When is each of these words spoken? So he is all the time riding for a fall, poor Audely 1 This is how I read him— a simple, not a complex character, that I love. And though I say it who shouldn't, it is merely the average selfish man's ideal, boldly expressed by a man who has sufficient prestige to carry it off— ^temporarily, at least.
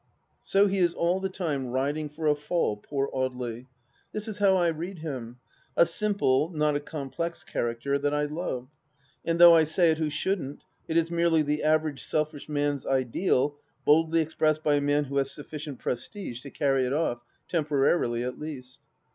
So 0.41 0.65
he 0.65 0.79
is 0.79 0.95
all 0.95 1.19
the 1.19 1.29
time 1.29 1.67
riding 1.67 2.09
for 2.09 2.25
a 2.25 2.33
fall, 2.33 2.75
poor 2.75 3.07
Audely 3.13 3.55
1 3.55 3.67
This 4.13 4.27
is 4.27 4.39
how 4.39 4.57
I 4.57 4.69
read 4.69 4.97
him— 4.97 5.37
a 5.77 5.85
simple, 5.85 6.49
not 6.49 6.75
a 6.75 6.79
complex 6.79 7.43
character, 7.43 7.99
that 7.99 8.11
I 8.11 8.25
love. 8.25 8.67
And 9.23 9.37
though 9.39 9.53
I 9.53 9.63
say 9.63 9.91
it 9.91 9.99
who 9.99 10.09
shouldn't, 10.09 10.63
it 10.87 10.97
is 10.97 11.11
merely 11.11 11.43
the 11.43 11.61
average 11.61 12.03
selfish 12.03 12.49
man's 12.49 12.87
ideal, 12.87 13.59
boldly 13.85 14.21
expressed 14.21 14.63
by 14.63 14.73
a 14.73 14.81
man 14.81 15.03
who 15.03 15.17
has 15.17 15.29
sufficient 15.29 15.77
prestige 15.77 16.41
to 16.41 16.49
carry 16.49 16.83
it 16.87 16.93
off— 16.93 17.21
^temporarily, 17.53 18.25
at 18.27 18.39
least. 18.39 18.87